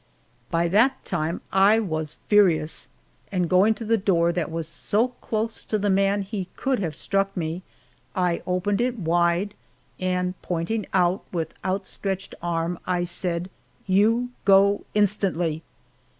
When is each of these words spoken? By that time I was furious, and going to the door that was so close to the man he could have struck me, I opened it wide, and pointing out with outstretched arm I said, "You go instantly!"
By 0.49 0.67
that 0.69 1.03
time 1.03 1.41
I 1.53 1.77
was 1.79 2.15
furious, 2.27 2.87
and 3.31 3.47
going 3.47 3.75
to 3.75 3.85
the 3.85 3.99
door 3.99 4.31
that 4.31 4.49
was 4.49 4.67
so 4.67 5.09
close 5.21 5.63
to 5.65 5.77
the 5.77 5.91
man 5.91 6.23
he 6.23 6.47
could 6.55 6.79
have 6.79 6.95
struck 6.95 7.37
me, 7.37 7.61
I 8.15 8.41
opened 8.47 8.81
it 8.81 8.97
wide, 8.97 9.53
and 9.99 10.33
pointing 10.41 10.87
out 10.91 11.23
with 11.31 11.53
outstretched 11.63 12.33
arm 12.41 12.79
I 12.87 13.03
said, 13.03 13.51
"You 13.85 14.29
go 14.43 14.85
instantly!" 14.95 15.61